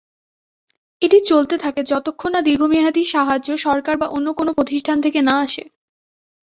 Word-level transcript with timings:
এটি 1.01 1.17
চলতে 1.21 1.55
থাকে 1.57 1.81
যতক্ষন 1.83 2.31
না 2.33 2.41
দীর্ঘমেয়াদী 2.41 3.03
সাহায্য 3.05 3.49
সরকার 3.57 3.95
বা 3.97 4.07
অন্য 4.07 4.27
কোন 4.33 4.47
প্রতিষ্ঠান 4.53 4.97
থেকে 5.01 5.19
না 5.21 5.35
আসে। 5.41 5.63